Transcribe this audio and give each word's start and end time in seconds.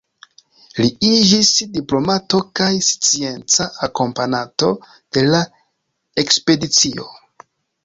Li 0.77 0.87
iĝis 1.09 1.51
diplomato 1.75 2.39
kaj 2.61 2.69
scienca 2.87 3.69
akompananto 3.89 4.73
de 4.89 5.25
la 5.29 5.45
ekspedicio. 6.25 7.09